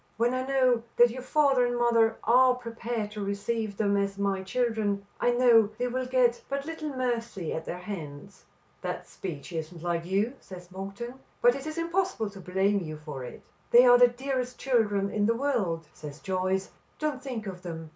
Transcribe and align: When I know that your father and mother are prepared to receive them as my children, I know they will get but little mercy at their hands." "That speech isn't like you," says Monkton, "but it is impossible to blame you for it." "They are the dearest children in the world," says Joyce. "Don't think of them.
When 0.17 0.33
I 0.33 0.43
know 0.47 0.81
that 0.97 1.11
your 1.11 1.21
father 1.21 1.63
and 1.63 1.77
mother 1.77 2.17
are 2.23 2.55
prepared 2.55 3.11
to 3.11 3.23
receive 3.23 3.77
them 3.77 3.95
as 3.97 4.17
my 4.17 4.41
children, 4.41 5.05
I 5.19 5.29
know 5.29 5.69
they 5.77 5.85
will 5.89 6.07
get 6.07 6.41
but 6.49 6.65
little 6.65 6.89
mercy 6.89 7.53
at 7.53 7.65
their 7.65 7.77
hands." 7.77 8.43
"That 8.81 9.07
speech 9.07 9.53
isn't 9.53 9.83
like 9.83 10.05
you," 10.07 10.33
says 10.39 10.71
Monkton, 10.71 11.19
"but 11.39 11.53
it 11.53 11.67
is 11.67 11.77
impossible 11.77 12.31
to 12.31 12.41
blame 12.41 12.79
you 12.79 12.97
for 12.97 13.23
it." 13.25 13.43
"They 13.69 13.85
are 13.85 13.99
the 13.99 14.07
dearest 14.07 14.57
children 14.57 15.11
in 15.11 15.27
the 15.27 15.35
world," 15.35 15.85
says 15.93 16.19
Joyce. 16.19 16.71
"Don't 16.97 17.21
think 17.21 17.45
of 17.45 17.61
them. 17.61 17.89